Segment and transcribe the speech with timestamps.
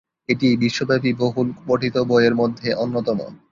[0.29, 3.19] এটি বিশ্বব্যাপী বহুল পঠিত বইয়ের মধ্যে অন্যতম।